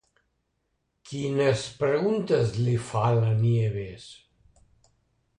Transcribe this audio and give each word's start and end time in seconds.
Quines 1.09 1.65
preguntes 1.81 2.55
li 2.69 2.73
fa 2.87 3.03
la 3.17 3.29
Nieves? 3.43 4.07